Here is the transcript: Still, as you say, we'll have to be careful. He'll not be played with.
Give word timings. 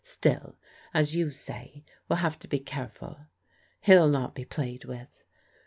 Still, 0.03 0.55
as 0.95 1.15
you 1.15 1.29
say, 1.29 1.85
we'll 2.09 2.17
have 2.17 2.39
to 2.39 2.47
be 2.47 2.57
careful. 2.57 3.27
He'll 3.81 4.09
not 4.09 4.33
be 4.33 4.45
played 4.45 4.83
with. 4.85 5.21